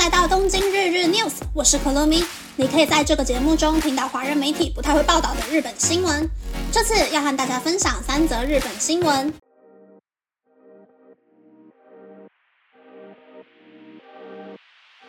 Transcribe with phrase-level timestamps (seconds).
[0.00, 2.24] 来到东京日日 News，我是可乐咪。
[2.56, 6.26] 你可以在这个节目中听到华人媒体不太会报道的日本新闻。
[6.72, 9.30] 这次要和大家分享三则日本新闻。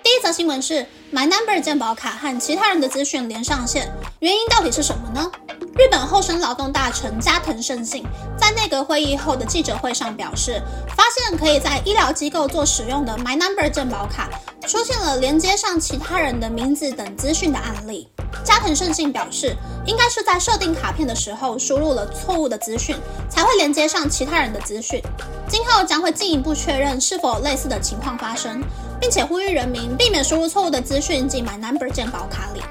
[0.03, 3.89] 第一则新闻是 My Number 健保卡和其他人的资讯连上线，
[4.19, 5.31] 原因到底是什么呢？
[5.77, 8.03] 日本厚生劳动大臣加藤胜信
[8.37, 10.61] 在内阁会议后的记者会上表示，
[10.97, 14.29] 发现可以在医疗机构做使用的 My Number 健保卡
[14.67, 18.07] 出现了连接上其他人的名字等资讯的案例。
[18.43, 22.95] 加藤胜信表示，应该是在设定卡片的时候输入了错误的资讯，
[23.29, 25.01] 才会连接上其他人的资讯。
[25.47, 28.63] 今后将会进一步确认是否有类似的情况发生，
[28.99, 32.61] 并且呼吁人民避免输入错误的资讯进 My Number 健保卡里。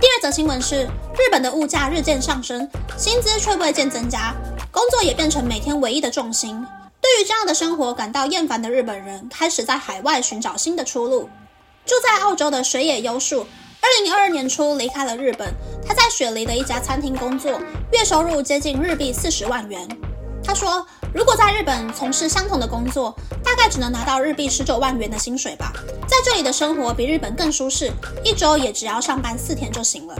[0.00, 4.34] 第二则新闻是，日本的物价日渐上升，薪资却未见增加，
[4.72, 6.66] 工作也变成每天唯一的重心。
[7.08, 11.30] 对于这样的生活感到厌烦的日本人，开始在海外寻找新的出路。
[11.86, 13.46] 住在澳洲的水野优树，
[13.80, 15.50] 二零二二年初离开了日本，
[15.86, 17.58] 他在雪梨的一家餐厅工作，
[17.92, 19.88] 月收入接近日币四十万元。
[20.44, 20.86] 他说。
[21.14, 25.72] 如果在日本从事相同的工作，大概只能拿到日币十九万元的薪水吧。
[26.06, 27.90] 在这里的生活比日本更舒适，
[28.22, 30.14] 一周也只要上班四天就行了。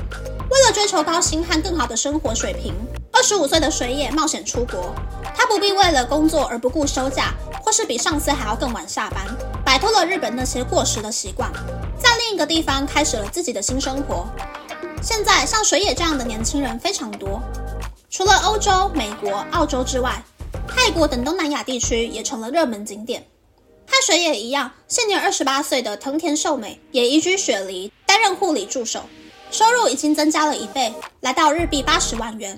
[0.51, 2.75] 为了追求高薪和更好的生活水平，
[3.13, 4.95] 二十五岁的水野冒险出国。
[5.35, 9.27] 他不必为了工作而不顾休假，或是比上司还要更晚下班，
[9.65, 11.51] 摆脱了日本那些过时的习惯，
[11.99, 14.27] 在另一个地方开始了自己的新生活。
[15.03, 17.41] 现在像水野这样的年轻人非常多，
[18.11, 20.23] 除了欧洲、美国、澳洲之外。
[20.67, 23.27] 泰国等东南亚地区也成了热门景点。
[23.87, 29.03] 和水野一样，现年二十八岁的藤田寿美也移居雪梨，担任护理助手，
[29.51, 32.55] 收入已经增加了一倍，来到日币八十万元。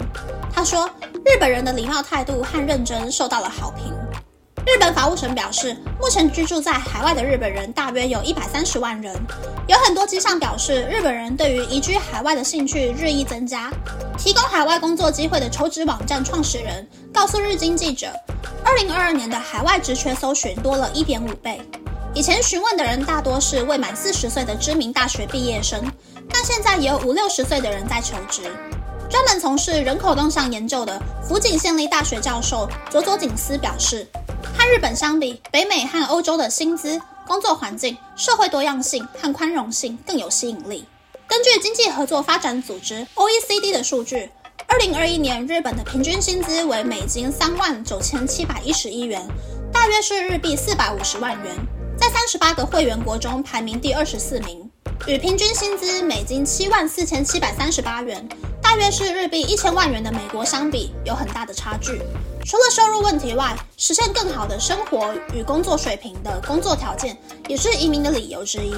[0.52, 0.90] 他说
[1.24, 3.92] ：“日本人的礼貌态度和认真受到了好评。”
[4.66, 9.14] 日本法务省表示，目前居住在海外的日本人大约有一百三十万人，
[9.68, 13.70] 有很多迹象表示，日本人对于移居海外的兴趣日益增加。
[14.18, 18.08] 提供海外工作机会的求职网站创始人告诉日经记者，
[18.62, 21.60] 二零二二年的海外职缺搜寻多了一点五倍。
[22.12, 25.80] 以前询问的人大多是未满四十岁的知名大学毕业生，
[26.32, 28.42] 但现在也有五六十岁的人在求职。
[29.08, 34.06] 专门从事人口动向研究的福井县立大学教授佐佐景司表示。
[34.56, 40.86] 和日本相比，北美和欧洲的薪资、工作环境、社会多样性和宽容性更有吸引力。
[41.26, 44.30] 根据经济合作发展组织 （OECD） 的数据，
[44.66, 49.22] 二零二一年日本的平均薪资为美金三万九千七百一十一元，
[49.72, 51.54] 大约是日币四百五十万元，
[51.98, 54.69] 在三十八个会员国中排名第二十四名，
[55.06, 58.28] 与平均薪资美金七万四千七百三十八元。
[58.62, 62.00] 大约是日币一千万元的美国相比，有很大的差距。
[62.44, 67.16] 除了收入问题外，实现更好的生活与工作水平的工作条件，
[67.48, 68.70] 也是移民的理由之一。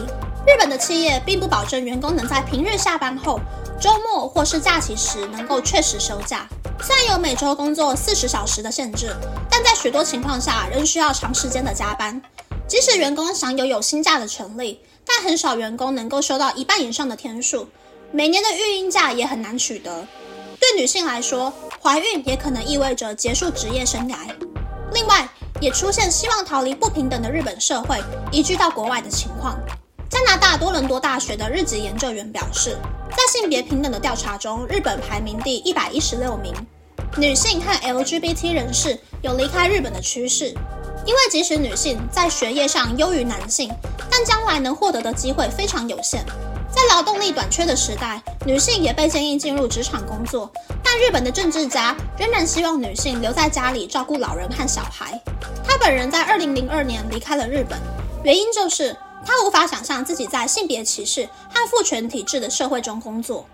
[0.46, 3.38] 日本的企业并不保证员工能在平日下班后、
[3.80, 6.48] 周末或是假期时能够确实休假。
[6.80, 9.14] 虽然有每周工作四十小时的限制，
[9.50, 12.20] 但在许多情况下仍需要长时间的加班。
[12.72, 17.68] 即使员工享有有薪假的权利，但很少员工能够收到一半以上的天数。
[18.12, 20.06] 每年的育婴假也很难取得，
[20.58, 21.52] 对女性来说，
[21.82, 24.16] 怀孕也可能意味着结束职业生涯。
[24.94, 25.28] 另外，
[25.60, 29.60] 也出现希望逃离不平等的日本社会，移居到国外的情况。
[30.08, 32.78] 加拿大多伦多大学的日籍研究员表示，
[33.10, 36.54] 在性别平等的调查中，日本排名第一百一十六名，
[37.18, 40.54] 女性和 LGBT 人士有离开日本的趋势。
[41.04, 43.70] 因为即使女性在学业上优于男性，
[44.10, 46.24] 但将来能获得的机会非常有限。
[46.70, 50.50] 在劳动力短缺的时代，女性也被建议进入职场工作，
[50.82, 55.20] 但日本的政治家仍然希望女性留在家里照顾老人和小孩。
[55.66, 57.78] 他本人在2002年离开了日本，
[58.22, 58.96] 原因就是
[59.26, 63.46] 他无法想象自己在性别歧视和父权体制的社会中工作。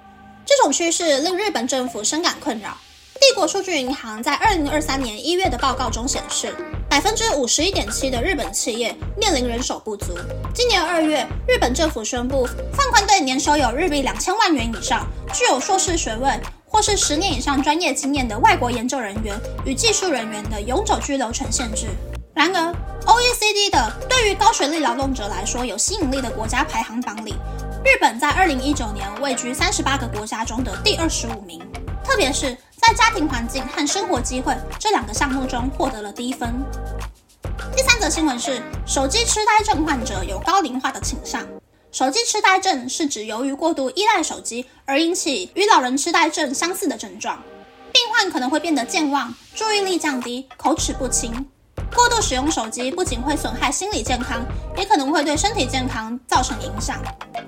[0.46, 2.76] 这种趋势令日本政府深感困扰。
[3.20, 6.54] 帝国数据银行在2023年1月的报告中显示。
[6.88, 10.18] 百分之五十一点七的日本企业面临人手不足。
[10.54, 16.30] 今年二月，日本政府宣布放宽对年收有日币两千万元以上、具有硕士学位
[16.66, 21.86] 或是十年以上专业经验的外国研究人员与技术人员的永久居留权限制。
[22.34, 22.74] 然而
[23.04, 27.34] ，OECD 的对于高学历劳动者来说有吸引力的国家排行榜里，
[27.84, 31.60] 日本在二零一九年位居三十八个国家中的第二十五名。
[32.02, 36.54] 特别是在家庭环境和生活机会这两个项目中获得了低分。
[37.76, 41.46] 第三则新闻是，手机痴呆症患者有高龄化的倾向。
[41.90, 47.42] 手机痴呆症是指由于过度依赖手机而引起与老人痴呆症相似的症状，
[47.92, 51.46] 病患可能会变得健忘、注意力降低、口齿不清。
[51.94, 54.44] 过度使用手机不仅会损害心理健康，
[54.76, 56.98] 也可能会对身体健康造成影响。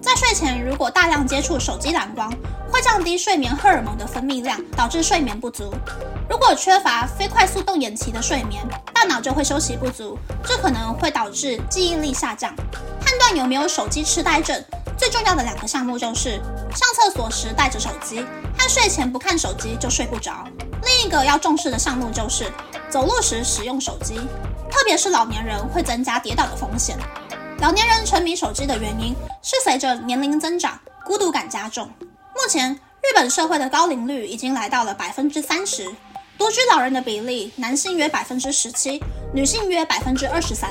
[0.00, 2.32] 在睡前如果大量接触手机蓝光，
[2.70, 5.72] 会降低睡眠荷尔蒙的分泌量，导致睡眠不足。
[6.28, 8.62] 如果缺乏非快速动眼期的睡眠，
[8.94, 12.54] 大脑就会休息不足，这可能会导致记忆力下降。
[13.00, 14.64] 判断有没有手机痴呆症，
[14.96, 16.40] 最重要的两个项目就是
[16.74, 18.24] 上厕所时带着手机，
[18.56, 20.44] 和睡前不看手机就睡不着。
[20.84, 22.50] 另一个要重视的项目就是
[22.90, 24.16] 走路时使用手机，
[24.68, 26.98] 特别是老年人会增加跌倒的风险。
[27.60, 31.88] 老年人沉迷手机的原因是随着年龄增长，孤独感加重。
[32.34, 35.88] 目前日本社会的高龄率已经来到了百分之三十，
[36.36, 39.00] 独居老人的比例，男性约百分之十七，
[39.32, 40.68] 女性约百分之二十三。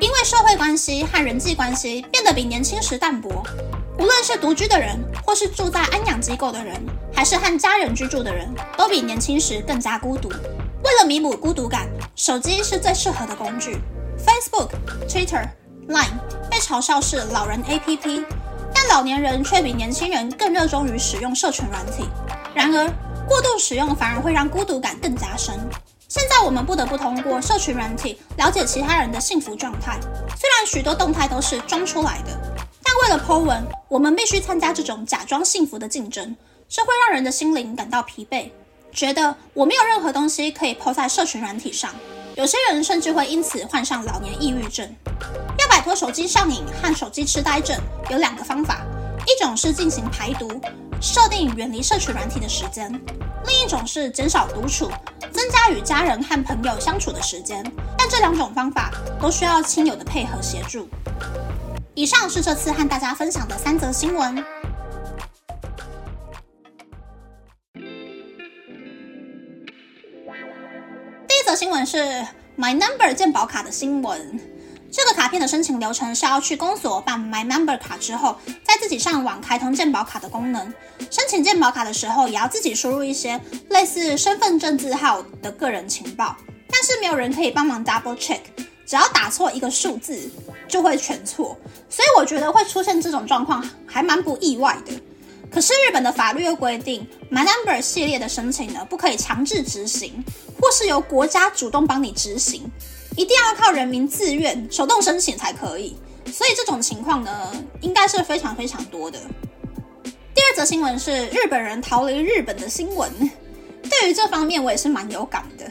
[0.00, 3.44] 因为社会关系和人际关系变得比年轻时淡薄，
[4.00, 6.74] 无论是独居的人，或是住在安养机构的人，
[7.14, 10.28] 还是和家人居住的人，都比年轻时更加孤独。
[10.92, 13.78] 为了弥补孤独感，手机是最适合的工具。
[14.18, 14.72] Facebook、
[15.08, 15.48] Twitter、
[15.88, 16.18] Line
[16.50, 18.22] 被嘲笑是老人 APP，
[18.74, 22.06] 但老年人却比年轻人更热衷于使用社群软体。
[22.54, 22.86] 然而，
[23.26, 25.58] 过度使用反而会让孤独感更加深。
[26.08, 29.98] 现在我们不得不通过社群软体了解其他人的幸福状态，
[30.38, 32.38] 虽然许多动态都是装出来的，
[32.82, 36.36] 但为了 po 文，我们必须参加这种假装幸福的竞争，
[36.68, 38.50] 这会让人的心灵感到疲惫，
[38.92, 41.90] 觉得我没有任何东西可以抛在社群软体上。
[42.34, 44.88] 有些人甚至会因此患上老年抑郁症。
[45.58, 47.78] 要摆脱手机上瘾和手机痴呆症，
[48.10, 48.82] 有两个方法，
[49.26, 50.60] 一种是进行排毒，
[51.00, 52.90] 设定远离社群软体的时间。
[53.46, 54.90] 另一种是减少独处，
[55.30, 57.62] 增加与家人和朋友相处的时间，
[57.98, 58.90] 但这两种方法
[59.20, 60.88] 都需要亲友的配合协助。
[61.94, 64.42] 以上是这次和大家分享的三则新闻。
[71.62, 72.26] 新闻是
[72.58, 74.40] My Number 健保卡的新闻。
[74.90, 80.74] 这个卡片的申请流程是要去公所办 My Number 卡之后，再自己上网开通健保卡的功能。
[81.08, 86.36] 申请健保卡的时候，也要自己输入一些类似身份证字号的个人情报，
[86.68, 88.40] 但是没有人可以帮忙 double check，
[88.84, 90.18] 只要打错一个数字
[90.66, 91.56] 就会全错。
[91.88, 94.92] 所以我觉得会出现这种状况还蛮不意外的。
[95.52, 100.24] 可是日本的法律又规定，My Number 系列的申请呢，不可以强制执行，
[100.58, 102.62] 或是由国家主动帮你执行。
[103.16, 105.94] 一定要靠人民自愿手动申请才可以，
[106.32, 107.52] 所以这种情况呢，
[107.82, 109.18] 应该是非常非常多的。
[110.34, 113.10] 第二则新闻是日本人逃离日本的新闻，
[113.82, 115.70] 对于这方面我也是蛮有感的。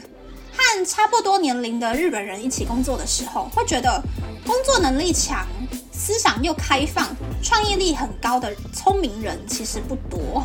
[0.56, 4.00] 和差不多年龄的日本人一起工作的时候，会觉得
[4.46, 5.44] 工作能力强、
[5.92, 7.06] 思想又开放、
[7.42, 10.42] 创意力很高的聪明人其实不多，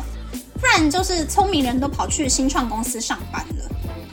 [0.60, 3.64] 不然就是聪明人都跑去新创公司上班了。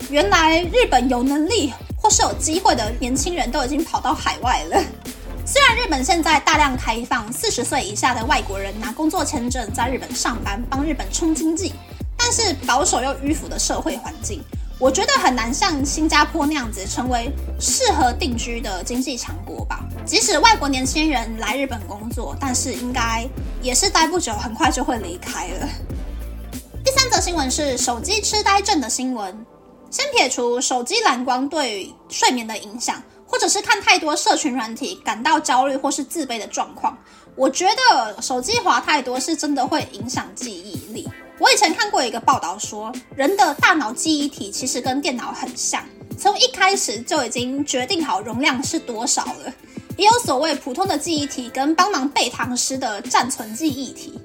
[0.09, 1.73] 原来日本有能力。
[1.97, 4.79] 或是有机会的年轻人都已经跑到海外了。
[5.43, 11.73] 虽然日本现在大量开放四十岁以下的外国人拿工作签证在日本上班，帮日本冲经济，
[12.15, 14.39] 但是保守又迂腐的社会环境，
[14.77, 19.79] 我觉得很难像新加坡那样子成为适合定居的经济强国吧。
[20.05, 23.25] 即使外国年轻人来日本工作，但是应该
[23.61, 25.67] 也是待不久，很快就会离开了。
[26.83, 29.45] 第三则新闻是手机痴呆症的新闻。
[29.89, 36.97] 先撇除手机蓝光对睡眠的影响，或者是看太多社群软体感到焦虑或是自卑的状况，
[37.37, 40.84] 我觉得手机滑太多是真的会影响记忆。
[41.37, 45.83] 我以前看过一个报道说，人的大脑记忆体其实跟电脑很像，
[46.17, 49.53] 从一开始就已经决定好容量是多少了。
[49.97, 54.19] 也有所谓普通的记忆体跟帮忙背唐诗的暂存记忆体。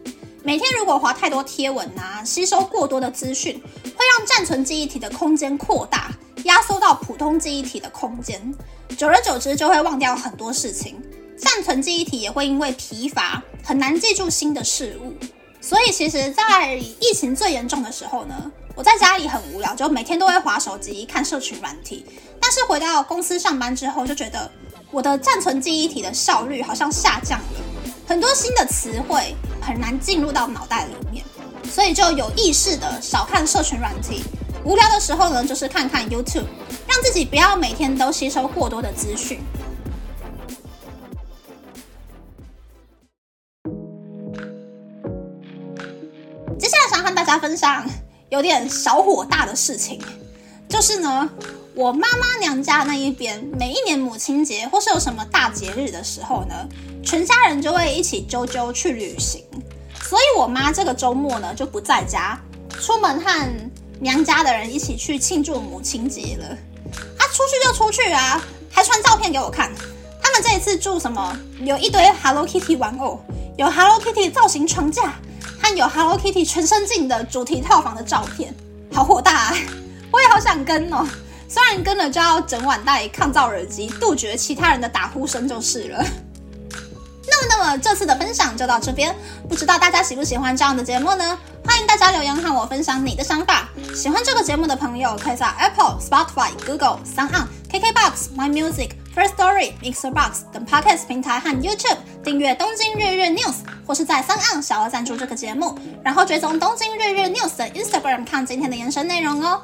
[0.45, 6.13] 每天如果划太多贴文啊，吸收过多的资讯，会让暂存记忆体的空间扩大，
[6.45, 8.55] 压缩到普通记忆体的空间，
[8.97, 11.01] 久而久之就会忘掉很多事情。
[11.37, 15.15] 暂存记忆体也会因为疲乏，很难记住新的事物。
[15.61, 22.05] 所以其实，在疫情最严重的时候呢，我在家里很无聊，就每天都会划手机看社群软体。
[22.41, 24.51] 但是回到公司上班之后，就觉得
[24.91, 29.35] 我的暂存记忆体的效率好像下降了，很多新的词汇。
[29.63, 31.23] 很难进入到脑袋里面，
[31.71, 34.25] 所以就有意识的少看社群软体。
[34.65, 36.47] 无聊的时候呢，就是看看 YouTube，
[36.89, 39.39] 让自己不要每天都吸收过多的资讯。
[47.41, 47.85] 分享
[48.29, 50.01] 有点小火大的事情，
[50.69, 51.29] 就是呢，
[51.75, 56.55] 我妈妈娘家那一边，每一年母亲节或是有什么大节日的时候呢。
[57.03, 59.43] 全家人就会一起啾啾去旅行，
[60.05, 62.39] 所以我妈这个周末呢就不在家，
[62.79, 63.51] 出门和
[63.99, 66.57] 娘家的人一起去庆祝母亲节了。
[67.19, 69.73] 她出出去就出去啊，还传照片给我看。
[70.23, 71.35] 他们这一次住什么？
[71.61, 73.19] 有一堆 Hello Kitty 玩偶，
[73.57, 75.19] 有 Hello Kitty 造型床架，
[75.61, 78.55] 还有 Hello Kitty 全身镜的主题套房的照片，
[78.93, 79.33] 好火大！
[79.33, 79.55] 啊！
[80.11, 81.07] 我也好想跟哦，
[81.49, 86.05] 虽然跟了就要整晚戴抗噪耳机，杜绝其他人的打呼声就是了。
[87.29, 89.15] 那么，那么这次的分享就到这边，
[89.49, 91.39] 不知道大家喜不喜欢这样的节目呢？
[91.65, 93.69] 欢迎大家留言和我分享你的想法。
[93.95, 104.63] 喜欢这个节目的朋友，可以在 Apple、Spotify、Google、s o n KKBox、My Music、First Story、Mixer Box 等 Podcast 平台和 YouTube 订阅《东京日日 News》，或是在三 o n
[104.63, 109.61] 小额赞助这个节目，然后追踪《东京日日 News》的 Instagram 看今天的延伸内容哦。